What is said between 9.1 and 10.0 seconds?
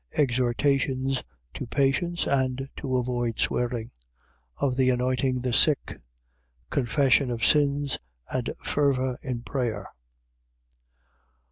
in prayer.